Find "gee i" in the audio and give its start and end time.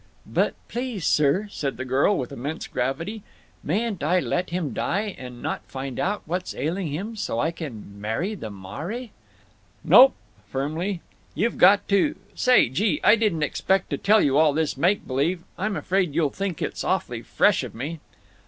12.69-13.15